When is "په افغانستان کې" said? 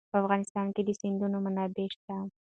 0.11-0.81